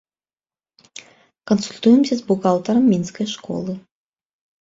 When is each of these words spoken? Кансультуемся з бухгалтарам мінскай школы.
Кансультуемся 1.51 2.13
з 2.21 2.25
бухгалтарам 2.31 2.87
мінскай 2.95 3.27
школы. 3.35 3.77